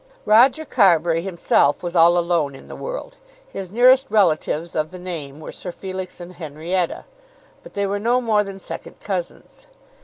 Roger 0.25 0.65
Carbury 0.65 1.21
himself 1.21 1.83
was 1.83 1.95
all 1.95 2.17
alone 2.17 2.55
in 2.55 2.65
the 2.65 2.75
world. 2.75 3.17
His 3.53 3.71
nearest 3.71 4.07
relatives 4.09 4.73
of 4.75 4.89
the 4.89 4.97
name 4.97 5.39
were 5.39 5.51
Sir 5.51 5.71
Felix 5.71 6.19
and 6.19 6.33
Henrietta, 6.37 7.05
but 7.61 7.73
they 7.73 7.85
were 7.85 7.99
no 7.99 8.19
more 8.19 8.43
than 8.43 8.57
second 8.57 8.99
cousins. 8.99 9.67